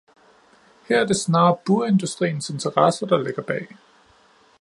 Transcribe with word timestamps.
Her 0.87 0.99
er 1.01 1.05
det 1.07 1.15
snarere 1.19 1.57
burindustriens 1.65 2.49
interesser, 2.49 3.05
der 3.07 3.17
ligger 3.17 3.43
bag. 3.43 3.77